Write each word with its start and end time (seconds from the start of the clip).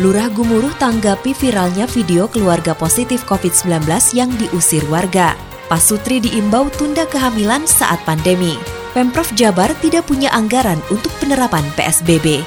Lurah 0.00 0.32
Gumuruh 0.32 0.72
tanggapi 0.80 1.36
viralnya 1.36 1.84
video 1.84 2.24
keluarga 2.24 2.72
positif 2.72 3.28
COVID-19 3.28 3.84
yang 4.16 4.32
diusir 4.40 4.80
warga. 4.88 5.36
Pasutri 5.68 6.16
diimbau 6.16 6.72
tunda 6.72 7.04
kehamilan 7.04 7.68
saat 7.68 8.00
pandemi. 8.08 8.56
Pemprov 8.96 9.28
Jabar 9.36 9.68
tidak 9.84 10.08
punya 10.08 10.32
anggaran 10.32 10.80
untuk 10.88 11.12
penerapan 11.20 11.64
PSBB. 11.76 12.40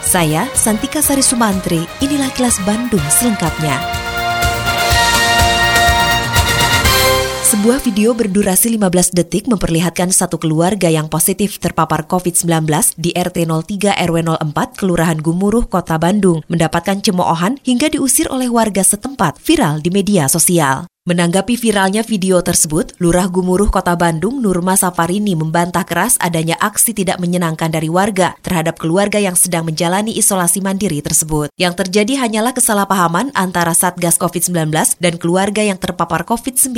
Saya, 0.00 0.48
Santika 0.56 1.04
Sari 1.04 1.20
Sumantri, 1.20 1.84
inilah 2.00 2.32
kelas 2.32 2.64
Bandung 2.64 3.04
selengkapnya. 3.12 4.05
Sebuah 7.46 7.78
video 7.78 8.10
berdurasi 8.10 8.74
15 8.74 9.14
detik 9.14 9.46
memperlihatkan 9.46 10.10
satu 10.10 10.34
keluarga 10.34 10.90
yang 10.90 11.06
positif 11.06 11.62
terpapar 11.62 12.02
COVID-19 12.10 12.66
di 12.98 13.14
RT 13.14 13.46
03 13.46 14.02
RW 14.02 14.18
04 14.50 14.74
Kelurahan 14.74 15.14
Gumuruh, 15.22 15.62
Kota 15.70 15.94
Bandung 15.94 16.42
mendapatkan 16.50 16.98
cemoohan 16.98 17.62
hingga 17.62 17.86
diusir 17.86 18.26
oleh 18.34 18.50
warga 18.50 18.82
setempat 18.82 19.38
viral 19.38 19.78
di 19.78 19.94
media 19.94 20.26
sosial. 20.26 20.90
Menanggapi 21.06 21.54
viralnya 21.54 22.02
video 22.02 22.42
tersebut, 22.42 22.98
Lurah 22.98 23.30
Gumuruh 23.30 23.70
Kota 23.70 23.94
Bandung 23.94 24.42
Nurma 24.42 24.74
Saparini 24.74 25.38
membantah 25.38 25.86
keras 25.86 26.18
adanya 26.18 26.58
aksi 26.58 26.98
tidak 26.98 27.22
menyenangkan 27.22 27.70
dari 27.70 27.86
warga 27.86 28.34
terhadap 28.42 28.74
keluarga 28.74 29.22
yang 29.22 29.38
sedang 29.38 29.62
menjalani 29.70 30.10
isolasi 30.18 30.58
mandiri 30.58 30.98
tersebut. 30.98 31.54
Yang 31.54 31.86
terjadi 31.86 32.26
hanyalah 32.26 32.50
kesalahpahaman 32.58 33.30
antara 33.38 33.70
Satgas 33.70 34.18
COVID-19 34.18 34.98
dan 34.98 35.14
keluarga 35.14 35.62
yang 35.62 35.78
terpapar 35.78 36.26
COVID-19. 36.26 36.74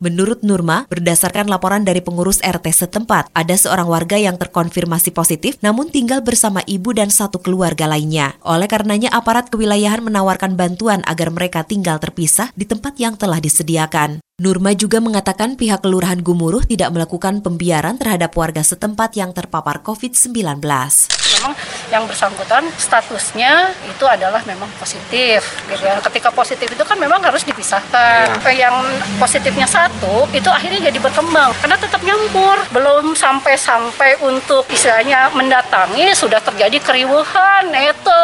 Menurut 0.00 0.40
Nurma, 0.40 0.88
berdasarkan 0.88 1.52
laporan 1.52 1.84
dari 1.84 2.00
pengurus 2.00 2.40
RT 2.40 2.72
setempat, 2.72 3.28
ada 3.36 3.52
seorang 3.52 3.84
warga 3.84 4.16
yang 4.16 4.40
terkonfirmasi 4.40 5.12
positif 5.12 5.60
namun 5.60 5.92
tinggal 5.92 6.24
bersama 6.24 6.64
ibu 6.64 6.96
dan 6.96 7.12
satu 7.12 7.36
keluarga 7.36 7.84
lainnya. 7.84 8.32
Oleh 8.40 8.64
karenanya 8.64 9.12
aparat 9.12 9.52
kewilayahan 9.52 10.00
menawarkan 10.00 10.56
bantuan 10.56 11.04
agar 11.04 11.28
mereka 11.28 11.68
tinggal 11.68 12.00
terpisah 12.00 12.48
di 12.56 12.64
tempat 12.64 12.96
yang 12.96 13.20
telah 13.20 13.44
disediakan. 13.44 14.24
Nurma 14.40 14.72
juga 14.72 15.04
mengatakan 15.04 15.52
pihak 15.52 15.84
Kelurahan 15.84 16.24
Gumuruh 16.24 16.64
tidak 16.64 16.96
melakukan 16.96 17.44
pembiaran 17.44 18.00
terhadap 18.00 18.32
warga 18.32 18.64
setempat 18.64 19.12
yang 19.12 19.36
terpapar 19.36 19.84
COVID-19. 19.84 20.64
Memang 20.64 21.52
yang 21.92 22.08
bersangkutan 22.08 22.64
statusnya 22.80 23.76
itu 23.84 24.00
adalah 24.08 24.40
memang 24.48 24.64
positif. 24.80 25.44
Gitu 25.68 25.84
ya. 25.84 26.00
Ketika 26.00 26.32
positif 26.32 26.72
itu 26.72 26.84
kan 26.88 26.96
memang 26.96 27.20
harus 27.20 27.44
dipisahkan. 27.44 28.40
Ya. 28.48 28.64
Yang 28.64 28.76
positifnya 29.20 29.68
satu 29.68 30.24
itu 30.32 30.48
akhirnya 30.48 30.88
jadi 30.88 30.96
berkembang 30.96 31.52
karena 31.60 31.76
tetap 31.76 32.00
nyampur. 32.00 32.56
Belum 32.72 33.12
sampai-sampai 33.12 34.24
untuk 34.24 34.64
istilahnya 34.72 35.36
mendatangi 35.36 36.16
sudah 36.16 36.40
terjadi 36.40 36.80
keriuhan 36.80 37.68
itu 37.76 38.22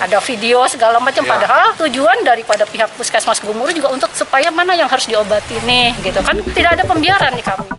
ada 0.00 0.16
video 0.24 0.64
segala 0.64 0.96
macam. 0.96 1.28
Ya. 1.28 1.36
Padahal 1.36 1.76
tujuan 1.76 2.24
daripada 2.24 2.64
pihak 2.64 2.88
puskesmas 2.96 3.44
Gumuruh 3.44 3.76
juga 3.76 3.92
untuk 3.92 4.08
supaya 4.16 4.48
mana 4.48 4.72
yang 4.72 4.88
harus 4.88 5.04
diobati 5.04 5.57
ini 5.64 5.94
gitu 6.04 6.20
kan 6.22 6.36
tidak 6.54 6.78
ada 6.78 6.84
pembiaran 6.86 7.34
di 7.34 7.42
kami. 7.42 7.78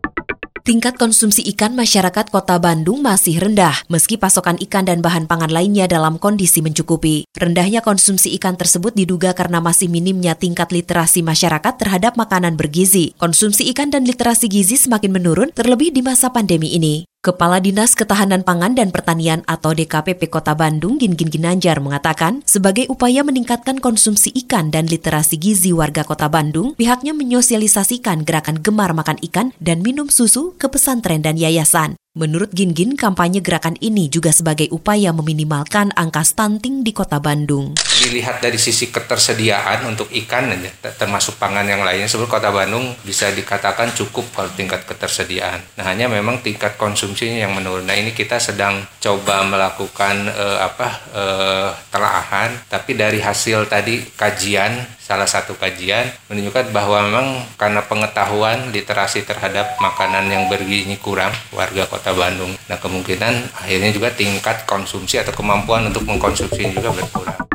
Tingkat 0.70 1.02
konsumsi 1.02 1.42
ikan 1.50 1.74
masyarakat 1.74 2.30
kota 2.30 2.62
Bandung 2.62 3.02
masih 3.02 3.42
rendah, 3.42 3.74
meski 3.90 4.22
pasokan 4.22 4.54
ikan 4.70 4.86
dan 4.86 5.02
bahan 5.02 5.26
pangan 5.26 5.50
lainnya 5.50 5.90
dalam 5.90 6.22
kondisi 6.22 6.62
mencukupi. 6.62 7.26
Rendahnya 7.34 7.82
konsumsi 7.82 8.38
ikan 8.38 8.54
tersebut 8.54 8.94
diduga 8.94 9.34
karena 9.34 9.66
masih 9.66 9.90
minimnya 9.90 10.38
tingkat 10.38 10.70
literasi 10.70 11.26
masyarakat 11.26 11.74
terhadap 11.74 12.22
makanan 12.22 12.54
bergizi. 12.54 13.18
Konsumsi 13.18 13.66
ikan 13.74 13.90
dan 13.90 14.06
literasi 14.06 14.46
gizi 14.46 14.78
semakin 14.78 15.10
menurun, 15.10 15.50
terlebih 15.58 15.90
di 15.90 16.06
masa 16.06 16.30
pandemi 16.30 16.70
ini. 16.78 17.10
Kepala 17.30 17.62
Dinas 17.62 17.94
Ketahanan 17.94 18.42
Pangan 18.42 18.74
dan 18.74 18.90
Pertanian 18.90 19.46
atau 19.46 19.78
DKPP 19.78 20.34
Kota 20.34 20.58
Bandung 20.58 20.98
Gingin 20.98 21.30
Ginanjar 21.30 21.78
mengatakan, 21.78 22.42
sebagai 22.42 22.90
upaya 22.90 23.22
meningkatkan 23.22 23.78
konsumsi 23.78 24.34
ikan 24.34 24.74
dan 24.74 24.90
literasi 24.90 25.38
gizi 25.38 25.70
warga 25.70 26.02
Kota 26.02 26.26
Bandung, 26.26 26.74
pihaknya 26.74 27.14
menyosialisasikan 27.14 28.26
gerakan 28.26 28.58
gemar 28.66 28.98
makan 28.98 29.22
ikan 29.30 29.54
dan 29.62 29.86
minum 29.86 30.10
susu 30.10 30.58
ke 30.58 30.74
pesantren 30.74 31.22
dan 31.22 31.38
yayasan. 31.38 32.02
Menurut 32.18 32.50
Gingin, 32.58 32.98
kampanye 32.98 33.38
gerakan 33.38 33.78
ini 33.86 34.10
juga 34.10 34.34
sebagai 34.34 34.66
upaya 34.74 35.14
meminimalkan 35.14 35.94
angka 35.94 36.26
stunting 36.26 36.82
di 36.82 36.90
Kota 36.90 37.22
Bandung. 37.22 37.78
Dilihat 37.78 38.42
dari 38.42 38.58
sisi 38.58 38.90
ketersediaan 38.90 39.86
untuk 39.86 40.10
ikan 40.26 40.50
termasuk 40.98 41.38
pangan 41.38 41.70
yang 41.70 41.86
lainnya 41.86 42.10
sebenarnya 42.10 42.34
kota 42.34 42.50
Bandung 42.50 42.98
bisa 43.06 43.30
dikatakan 43.30 43.94
cukup 43.94 44.26
kalau 44.34 44.50
tingkat 44.58 44.90
ketersediaan. 44.90 45.62
Nah 45.78 45.86
hanya 45.86 46.10
memang 46.10 46.42
tingkat 46.42 46.82
konsumsinya 46.82 47.46
yang 47.46 47.54
menurun. 47.54 47.86
Nah 47.86 47.94
ini 47.94 48.16
kita 48.16 48.42
sedang 48.42 48.82
coba 48.98 49.46
melakukan 49.46 50.32
uh, 50.34 50.66
apa 50.66 50.88
uh, 51.14 51.70
telahan. 51.94 52.56
Tapi 52.72 52.98
dari 52.98 53.22
hasil 53.22 53.70
tadi 53.70 54.02
kajian 54.18 54.98
salah 54.98 55.26
satu 55.26 55.60
kajian 55.60 56.06
menunjukkan 56.32 56.72
bahwa 56.72 57.04
memang 57.04 57.28
karena 57.60 57.82
pengetahuan 57.84 58.72
literasi 58.72 59.26
terhadap 59.26 59.76
makanan 59.84 60.30
yang 60.32 60.46
bergizi 60.48 60.96
kurang 61.02 61.36
warga 61.52 61.84
kota 61.90 61.99
Bandung 62.04 62.56
nah 62.72 62.80
kemungkinan 62.80 63.60
akhirnya 63.60 63.92
juga 63.92 64.10
tingkat 64.16 64.64
konsumsi 64.64 65.20
atau 65.20 65.36
kemampuan 65.36 65.88
untuk 65.92 66.08
mengkonsumsi 66.08 66.72
juga 66.72 66.96
berkurang 66.96 67.50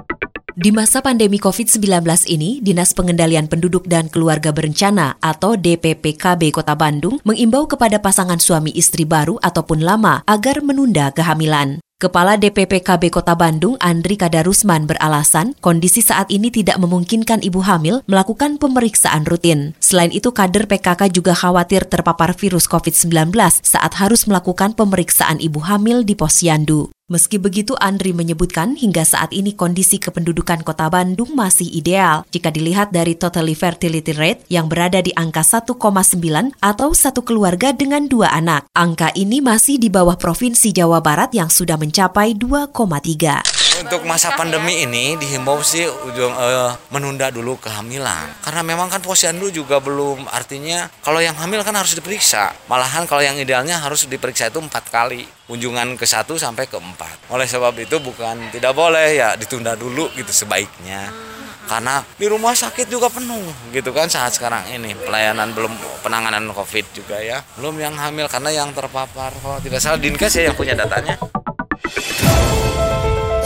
di 0.55 0.71
masa 0.71 1.03
pandemi 1.03 1.43
COVID-19 1.43 1.82
ini, 2.31 2.62
Dinas 2.62 2.94
Pengendalian 2.94 3.50
Penduduk 3.50 3.91
dan 3.91 4.06
Keluarga 4.06 4.55
Berencana 4.55 5.19
atau 5.19 5.59
DPPKB 5.59 6.55
Kota 6.55 6.78
Bandung 6.78 7.19
mengimbau 7.27 7.66
kepada 7.66 7.99
pasangan 7.99 8.38
suami 8.38 8.71
istri 8.71 9.03
baru 9.03 9.34
ataupun 9.43 9.82
lama 9.82 10.22
agar 10.31 10.62
menunda 10.62 11.11
kehamilan. 11.11 11.82
Kepala 12.04 12.37
DPPKB 12.37 13.09
Kota 13.09 13.32
Bandung, 13.32 13.81
Andri 13.81 14.20
Kadarusman 14.20 14.84
beralasan 14.84 15.56
kondisi 15.65 16.04
saat 16.04 16.28
ini 16.28 16.53
tidak 16.53 16.76
memungkinkan 16.76 17.41
ibu 17.41 17.65
hamil 17.65 18.04
melakukan 18.04 18.60
pemeriksaan 18.60 19.25
rutin. 19.25 19.72
Selain 19.81 20.12
itu, 20.12 20.28
kader 20.28 20.69
PKK 20.69 21.09
juga 21.09 21.32
khawatir 21.32 21.88
terpapar 21.88 22.37
virus 22.37 22.69
COVID-19 22.69 23.32
saat 23.64 23.97
harus 23.97 24.28
melakukan 24.28 24.76
pemeriksaan 24.76 25.41
ibu 25.41 25.64
hamil 25.64 26.04
di 26.04 26.12
posyandu. 26.12 26.93
Meski 27.04 27.37
begitu, 27.37 27.76
Andri 27.84 28.16
menyebutkan 28.16 28.81
hingga 28.81 29.04
saat 29.04 29.28
ini 29.37 29.53
kondisi 29.53 30.00
kependudukan 30.00 30.65
kota 30.65 30.88
Bandung 30.88 31.37
masih 31.37 31.69
ideal 31.69 32.25
jika 32.32 32.48
dilihat 32.48 32.97
dari 32.97 33.12
total 33.12 33.44
fertility 33.53 34.16
rate 34.16 34.41
yang 34.48 34.72
berada 34.72 35.04
di 35.04 35.12
angka 35.12 35.44
1,9 35.44 35.76
atau 36.64 36.97
satu 36.97 37.20
keluarga 37.20 37.76
dengan 37.76 38.09
dua 38.09 38.32
anak. 38.32 38.72
Angka 38.72 39.12
ini 39.20 39.44
masih 39.44 39.76
di 39.76 39.93
bawah 39.93 40.16
Provinsi 40.16 40.72
Jawa 40.72 41.04
Barat 41.04 41.37
yang 41.37 41.53
sudah 41.53 41.76
mencapai 41.76 42.41
2,3. 42.41 43.63
Untuk 43.74 44.06
masa 44.06 44.30
pandemi 44.38 44.86
ini 44.86 45.18
dihimbau 45.18 45.58
sih 45.58 45.82
ujung 45.82 46.30
uh, 46.30 46.78
menunda 46.94 47.26
dulu 47.34 47.58
kehamilan. 47.58 48.30
Karena 48.38 48.62
memang 48.62 48.86
kan 48.86 49.02
posyandu 49.02 49.50
juga 49.50 49.82
belum 49.82 50.30
artinya 50.30 50.86
kalau 51.02 51.18
yang 51.18 51.34
hamil 51.34 51.66
kan 51.66 51.74
harus 51.74 51.98
diperiksa. 51.98 52.54
Malahan 52.70 53.02
kalau 53.10 53.26
yang 53.26 53.34
idealnya 53.34 53.82
harus 53.82 54.06
diperiksa 54.06 54.54
itu 54.54 54.62
empat 54.62 54.94
kali 54.94 55.26
kunjungan 55.50 55.98
ke 55.98 56.06
satu 56.06 56.38
sampai 56.38 56.70
ke 56.70 56.78
empat. 56.78 57.26
Oleh 57.34 57.50
sebab 57.50 57.74
itu 57.82 57.98
bukan 57.98 58.54
tidak 58.54 58.78
boleh 58.78 59.19
ya 59.19 59.34
ditunda 59.34 59.75
dulu 59.75 60.06
gitu 60.14 60.31
sebaiknya. 60.31 61.10
Karena 61.66 62.04
di 62.14 62.31
rumah 62.31 62.54
sakit 62.54 62.87
juga 62.87 63.10
penuh 63.10 63.75
gitu 63.75 63.90
kan 63.90 64.06
saat 64.06 64.38
sekarang 64.38 64.70
ini. 64.70 64.94
Pelayanan 64.94 65.50
belum 65.50 65.75
penanganan 66.06 66.46
covid 66.54 66.87
juga 66.94 67.19
ya. 67.19 67.43
Belum 67.58 67.75
yang 67.81 67.99
hamil 67.99 68.31
karena 68.31 68.54
yang 68.54 68.70
terpapar. 68.70 69.34
Kalau 69.34 69.58
tidak 69.58 69.82
salah 69.82 69.99
dinkes 69.99 70.31
ya 70.38 70.52
yang 70.52 70.56
punya 70.56 70.78
datanya 70.78 71.19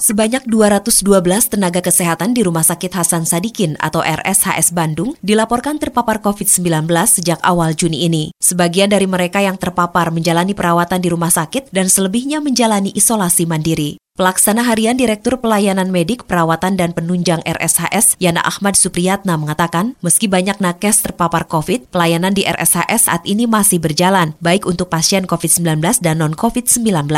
Sebanyak 0.00 0.48
212 0.48 1.04
tenaga 1.52 1.84
kesehatan 1.84 2.32
di 2.32 2.40
Rumah 2.40 2.64
Sakit 2.64 2.88
Hasan 2.96 3.28
Sadikin 3.28 3.76
atau 3.76 4.00
RSHS 4.00 4.72
Bandung 4.72 5.12
dilaporkan 5.20 5.76
terpapar 5.76 6.24
COVID-19 6.24 6.88
sejak 7.04 7.36
awal 7.44 7.76
Juni 7.76 8.08
ini. 8.08 8.32
Sebagian 8.40 8.88
dari 8.88 9.04
mereka 9.04 9.44
yang 9.44 9.60
terpapar 9.60 10.08
menjalani 10.08 10.56
perawatan 10.56 11.04
di 11.04 11.12
rumah 11.12 11.28
sakit 11.28 11.68
dan 11.68 11.92
selebihnya 11.92 12.40
menjalani 12.40 12.96
isolasi 12.96 13.44
mandiri. 13.44 14.00
Pelaksana 14.16 14.64
Harian 14.64 14.96
Direktur 14.96 15.36
Pelayanan 15.40 15.88
Medik, 15.88 16.28
Perawatan 16.28 16.76
dan 16.76 16.92
Penunjang 16.92 17.40
RSHS, 17.44 18.20
Yana 18.20 18.44
Ahmad 18.44 18.76
Supriyatna 18.76 19.36
mengatakan, 19.40 19.96
meski 20.04 20.28
banyak 20.28 20.60
nakes 20.60 21.00
terpapar 21.04 21.48
COVID, 21.48 21.88
pelayanan 21.88 22.36
di 22.36 22.44
RSHS 22.44 23.08
saat 23.08 23.24
ini 23.24 23.48
masih 23.48 23.80
berjalan, 23.80 24.36
baik 24.44 24.68
untuk 24.68 24.92
pasien 24.92 25.24
COVID-19 25.24 26.04
dan 26.04 26.20
non-COVID-19. 26.20 27.08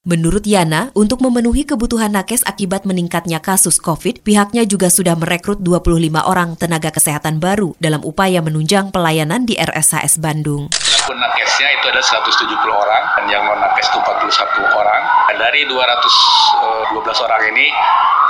Menurut 0.00 0.48
Yana, 0.48 0.88
untuk 0.96 1.20
memenuhi 1.20 1.68
kebutuhan 1.68 2.16
nakes 2.16 2.40
akibat 2.48 2.88
meningkatnya 2.88 3.36
kasus 3.36 3.76
COVID, 3.76 4.24
pihaknya 4.24 4.64
juga 4.64 4.88
sudah 4.88 5.12
merekrut 5.12 5.60
25 5.60 6.24
orang 6.24 6.56
tenaga 6.56 6.88
kesehatan 6.88 7.36
baru 7.36 7.76
dalam 7.76 8.00
upaya 8.00 8.40
menunjang 8.40 8.96
pelayanan 8.96 9.44
di 9.44 9.60
RSHS 9.60 10.16
Bandung. 10.16 10.72
Akun 10.72 11.20
nakesnya 11.20 11.68
itu 11.76 11.92
ada 11.92 12.00
170 12.00 12.48
orang 12.72 13.02
dan 13.12 13.24
yang 13.28 13.44
non 13.44 13.60
nakes 13.60 13.92
itu 13.92 14.00
41 14.00 14.72
orang. 14.72 15.02
Dan 15.28 15.36
dari 15.36 15.68
212 15.68 15.76
eh, 15.76 17.20
orang 17.20 17.42
ini 17.52 17.68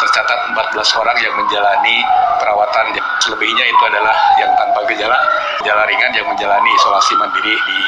tercatat 0.02 0.50
14 0.74 0.74
orang 0.74 1.16
yang 1.22 1.38
menjalani 1.38 2.02
perawatan. 2.42 2.98
Selebihnya 3.22 3.70
itu 3.70 3.82
adalah 3.86 4.18
yang 4.42 4.50
tanpa 4.58 4.90
gejala, 4.90 5.14
gejala 5.62 5.86
ringan 5.86 6.18
yang 6.18 6.26
menjalani 6.26 6.70
isolasi 6.82 7.14
mandiri 7.14 7.54
di 7.54 7.80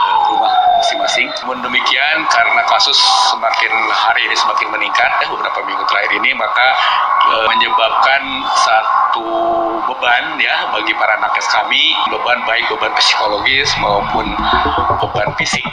eh, 0.00 0.16
rumah 0.32 0.52
masing-masing. 0.82 1.30
Namun 1.44 1.62
demikian 1.62 2.11
karena 2.32 2.62
kasus 2.64 2.96
semakin 3.28 3.72
hari 3.92 4.24
ini 4.24 4.32
semakin 4.32 4.72
meningkat 4.72 5.10
ya 5.20 5.28
beberapa 5.28 5.60
minggu 5.68 5.84
terakhir 5.84 6.12
ini 6.16 6.32
maka 6.32 6.68
e, 7.28 7.34
menyebabkan 7.52 8.22
satu 8.64 9.28
beban 9.84 10.40
ya 10.40 10.72
bagi 10.72 10.96
para 10.96 11.20
nakes 11.20 11.44
kami 11.52 11.92
beban 12.08 12.40
baik 12.48 12.64
beban 12.72 12.92
psikologis 12.96 13.68
maupun 13.84 14.32
beban 15.04 15.28
fisik. 15.36 15.64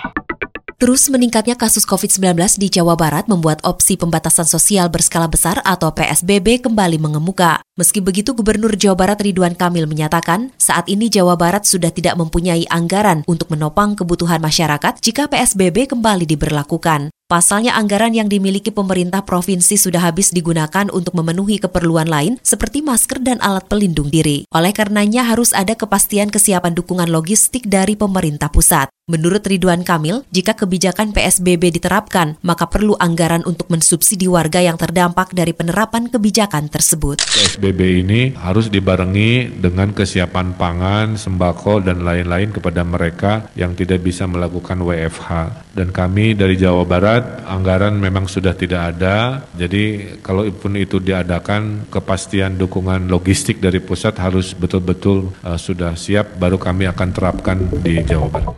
Terus 0.79 1.11
meningkatnya 1.11 1.59
kasus 1.59 1.83
COVID-19 1.83 2.39
di 2.55 2.71
Jawa 2.71 2.95
Barat 2.95 3.27
membuat 3.27 3.59
opsi 3.67 3.99
pembatasan 3.99 4.47
sosial 4.47 4.87
berskala 4.87 5.27
besar 5.27 5.59
atau 5.67 5.91
PSBB 5.91 6.63
kembali 6.63 6.95
mengemuka. 7.03 7.59
Meski 7.75 7.99
begitu, 7.99 8.31
Gubernur 8.31 8.71
Jawa 8.79 8.95
Barat 8.95 9.19
Ridwan 9.19 9.59
Kamil 9.59 9.91
menyatakan 9.91 10.55
saat 10.55 10.87
ini 10.87 11.11
Jawa 11.11 11.35
Barat 11.35 11.67
sudah 11.67 11.91
tidak 11.91 12.15
mempunyai 12.15 12.63
anggaran 12.71 13.27
untuk 13.27 13.51
menopang 13.51 13.99
kebutuhan 13.99 14.39
masyarakat 14.39 15.03
jika 15.03 15.27
PSBB 15.27 15.91
kembali 15.91 16.23
diberlakukan. 16.23 17.11
Pasalnya 17.29 17.77
anggaran 17.77 18.17
yang 18.17 18.25
dimiliki 18.25 18.73
pemerintah 18.73 19.21
provinsi 19.21 19.77
sudah 19.77 20.01
habis 20.01 20.33
digunakan 20.33 20.89
untuk 20.89 21.13
memenuhi 21.13 21.61
keperluan 21.61 22.09
lain 22.09 22.41
seperti 22.41 22.81
masker 22.81 23.21
dan 23.21 23.37
alat 23.45 23.69
pelindung 23.69 24.09
diri. 24.09 24.49
Oleh 24.49 24.73
karenanya 24.73 25.29
harus 25.29 25.53
ada 25.53 25.77
kepastian 25.77 26.33
kesiapan 26.33 26.73
dukungan 26.73 27.05
logistik 27.13 27.69
dari 27.69 27.93
pemerintah 27.93 28.49
pusat. 28.49 28.89
Menurut 29.09 29.41
Ridwan 29.41 29.81
Kamil, 29.81 30.21
jika 30.29 30.53
kebijakan 30.53 31.17
PSBB 31.17 31.73
diterapkan, 31.81 32.37
maka 32.45 32.69
perlu 32.69 32.93
anggaran 32.97 33.41
untuk 33.41 33.65
mensubsidi 33.73 34.29
warga 34.29 34.61
yang 34.61 34.77
terdampak 34.77 35.33
dari 35.33 35.49
penerapan 35.49 36.13
kebijakan 36.13 36.69
tersebut. 36.69 37.17
PSBB 37.25 38.05
ini 38.05 38.37
harus 38.37 38.69
dibarengi 38.69 39.49
dengan 39.49 39.97
kesiapan 39.97 40.53
pangan, 40.53 41.17
sembako, 41.17 41.81
dan 41.81 42.05
lain-lain 42.05 42.53
kepada 42.53 42.85
mereka 42.85 43.49
yang 43.57 43.73
tidak 43.73 44.05
bisa 44.05 44.29
melakukan 44.29 44.77
WFH. 44.77 45.29
Dan 45.73 45.89
kami 45.89 46.37
dari 46.37 46.53
Jawa 46.53 46.85
Barat 46.85 47.18
anggaran 47.45 47.97
memang 47.97 48.25
sudah 48.25 48.55
tidak 48.55 48.95
ada. 48.95 49.45
Jadi 49.55 50.17
kalau 50.23 50.47
pun 50.55 50.75
itu 50.79 50.97
diadakan, 51.01 51.87
kepastian 51.91 52.55
dukungan 52.55 53.07
logistik 53.11 53.59
dari 53.59 53.83
pusat 53.83 54.15
harus 54.17 54.55
betul-betul 54.55 55.31
uh, 55.43 55.59
sudah 55.59 55.93
siap 55.93 56.39
baru 56.39 56.55
kami 56.55 56.87
akan 56.87 57.09
terapkan 57.11 57.57
di 57.83 58.01
Jawa 58.03 58.27
Barat. 58.31 58.55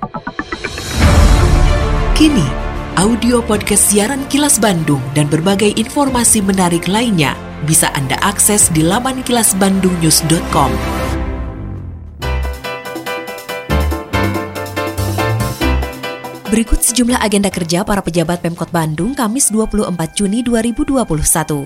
Kini, 2.14 2.46
audio 3.02 3.42
podcast 3.42 3.90
siaran 3.90 4.30
Kilas 4.30 4.62
Bandung 4.62 5.02
dan 5.18 5.26
berbagai 5.26 5.74
informasi 5.74 6.46
menarik 6.46 6.86
lainnya 6.86 7.34
bisa 7.66 7.90
Anda 7.98 8.18
akses 8.22 8.70
di 8.70 8.86
laman 8.86 9.26
kilasbandungnews.com. 9.26 11.01
Berikut 16.52 16.84
sejumlah 16.84 17.24
agenda 17.24 17.48
kerja 17.48 17.80
para 17.88 18.04
pejabat 18.04 18.44
Pemkot 18.44 18.76
Bandung 18.76 19.16
Kamis 19.16 19.56
24 19.56 19.88
Juni 20.12 20.44
2021. 20.44 21.08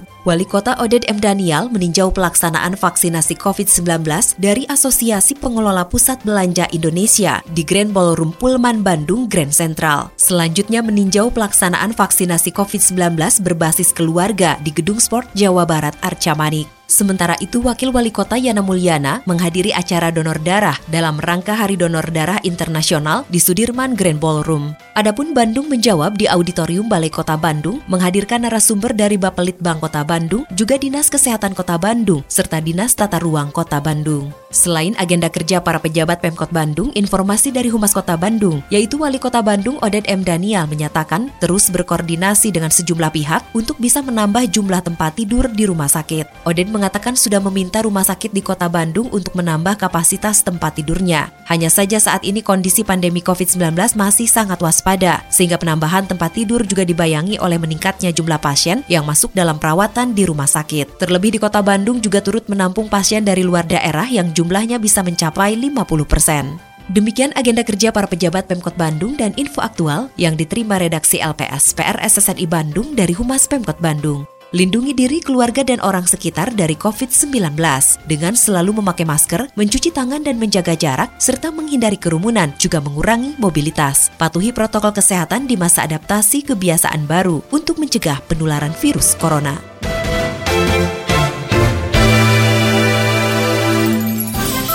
Wali 0.06 0.46
Kota 0.46 0.78
Oded 0.78 1.10
M. 1.10 1.18
Daniel 1.18 1.74
meninjau 1.74 2.14
pelaksanaan 2.14 2.78
vaksinasi 2.78 3.34
COVID-19 3.34 4.06
dari 4.38 4.70
Asosiasi 4.70 5.42
Pengelola 5.42 5.90
Pusat 5.90 6.22
Belanja 6.22 6.70
Indonesia 6.70 7.42
di 7.50 7.66
Grand 7.66 7.90
Ballroom 7.90 8.30
Pullman 8.38 8.86
Bandung 8.86 9.26
Grand 9.26 9.50
Central. 9.50 10.14
Selanjutnya 10.22 10.86
meninjau 10.86 11.34
pelaksanaan 11.34 11.98
vaksinasi 11.98 12.54
COVID-19 12.54 13.42
berbasis 13.42 13.90
keluarga 13.90 14.62
di 14.62 14.70
Gedung 14.70 15.02
Sport 15.02 15.34
Jawa 15.34 15.66
Barat 15.66 15.98
Arca 16.06 16.38
Manik. 16.38 16.70
Sementara 16.86 17.34
itu, 17.42 17.66
Wakil 17.66 17.90
Wali 17.90 18.14
Kota 18.14 18.38
Yana 18.38 18.62
Mulyana 18.62 19.26
menghadiri 19.26 19.74
acara 19.74 20.14
donor 20.14 20.38
darah 20.38 20.78
dalam 20.86 21.18
rangka 21.18 21.58
Hari 21.58 21.82
Donor 21.82 22.14
Darah 22.14 22.38
Internasional 22.46 23.26
di 23.26 23.42
Sudirman 23.42 23.98
Grand 23.98 24.22
Ballroom. 24.22 24.78
Adapun 24.94 25.34
Bandung 25.34 25.66
menjawab 25.66 26.16
di 26.16 26.30
Auditorium 26.30 26.86
Balai 26.86 27.10
Kota 27.10 27.34
Bandung 27.36 27.82
menghadirkan 27.90 28.46
narasumber 28.46 28.94
dari 28.94 29.18
Bapelitbang 29.18 29.82
Kota 29.82 30.06
Bandung, 30.06 30.46
juga 30.54 30.78
Dinas 30.78 31.10
Kesehatan 31.10 31.58
Kota 31.58 31.82
Bandung, 31.82 32.22
serta 32.30 32.62
Dinas 32.62 32.94
Tata 32.94 33.18
Ruang 33.18 33.50
Kota 33.50 33.82
Bandung. 33.82 34.30
Selain 34.54 34.94
agenda 35.02 35.28
kerja 35.28 35.60
para 35.60 35.82
pejabat 35.82 36.22
Pemkot 36.22 36.54
Bandung, 36.54 36.94
informasi 36.96 37.52
dari 37.52 37.68
Humas 37.68 37.92
Kota 37.92 38.16
Bandung, 38.16 38.62
yaitu 38.70 39.02
Wali 39.02 39.18
Kota 39.18 39.42
Bandung 39.42 39.82
Oded 39.82 40.06
M. 40.06 40.22
Daniel 40.24 40.70
menyatakan 40.70 41.34
terus 41.42 41.68
berkoordinasi 41.74 42.54
dengan 42.54 42.70
sejumlah 42.72 43.12
pihak 43.12 43.42
untuk 43.58 43.76
bisa 43.82 44.00
menambah 44.00 44.48
jumlah 44.54 44.80
tempat 44.86 45.18
tidur 45.18 45.50
di 45.52 45.68
rumah 45.68 45.90
sakit. 45.92 46.48
Oded 46.48 46.72
mengatakan 46.76 47.16
sudah 47.16 47.40
meminta 47.40 47.80
rumah 47.80 48.04
sakit 48.04 48.36
di 48.36 48.44
kota 48.44 48.68
Bandung 48.68 49.08
untuk 49.16 49.32
menambah 49.40 49.80
kapasitas 49.80 50.44
tempat 50.44 50.76
tidurnya. 50.76 51.32
Hanya 51.48 51.72
saja 51.72 51.96
saat 51.96 52.28
ini 52.28 52.44
kondisi 52.44 52.84
pandemi 52.84 53.24
COVID-19 53.24 53.96
masih 53.96 54.28
sangat 54.28 54.60
waspada, 54.60 55.24
sehingga 55.32 55.56
penambahan 55.56 56.04
tempat 56.04 56.36
tidur 56.36 56.68
juga 56.68 56.84
dibayangi 56.84 57.40
oleh 57.40 57.56
meningkatnya 57.56 58.12
jumlah 58.12 58.44
pasien 58.44 58.84
yang 58.92 59.08
masuk 59.08 59.32
dalam 59.32 59.56
perawatan 59.56 60.12
di 60.12 60.28
rumah 60.28 60.52
sakit. 60.52 61.00
Terlebih 61.00 61.32
di 61.32 61.40
kota 61.40 61.64
Bandung 61.64 62.04
juga 62.04 62.20
turut 62.20 62.44
menampung 62.52 62.92
pasien 62.92 63.24
dari 63.24 63.48
luar 63.48 63.64
daerah 63.64 64.06
yang 64.12 64.36
jumlahnya 64.36 64.76
bisa 64.76 65.00
mencapai 65.00 65.56
50 65.56 66.04
persen. 66.04 66.60
Demikian 66.86 67.34
agenda 67.34 67.66
kerja 67.66 67.90
para 67.90 68.06
pejabat 68.06 68.46
Pemkot 68.46 68.78
Bandung 68.78 69.18
dan 69.18 69.34
info 69.42 69.58
aktual 69.66 70.14
yang 70.22 70.38
diterima 70.38 70.78
redaksi 70.78 71.18
LPS 71.18 71.74
PRS 71.74 72.22
SSNI 72.22 72.46
Bandung 72.46 72.94
dari 72.94 73.18
Humas 73.18 73.50
Pemkot 73.50 73.82
Bandung. 73.82 74.35
Lindungi 74.56 74.96
diri 74.96 75.20
keluarga 75.20 75.68
dan 75.68 75.84
orang 75.84 76.08
sekitar 76.08 76.56
dari 76.56 76.80
COVID-19 76.80 77.60
dengan 78.08 78.40
selalu 78.40 78.80
memakai 78.80 79.04
masker, 79.04 79.52
mencuci 79.52 79.92
tangan 79.92 80.24
dan 80.24 80.40
menjaga 80.40 80.80
jarak, 80.80 81.12
serta 81.20 81.52
menghindari 81.52 82.00
kerumunan, 82.00 82.56
juga 82.56 82.80
mengurangi 82.80 83.36
mobilitas. 83.36 84.16
Patuhi 84.16 84.56
protokol 84.56 84.96
kesehatan 84.96 85.44
di 85.44 85.60
masa 85.60 85.84
adaptasi 85.84 86.48
kebiasaan 86.48 87.04
baru 87.04 87.44
untuk 87.52 87.84
mencegah 87.84 88.24
penularan 88.32 88.72
virus 88.80 89.20
corona. 89.20 89.75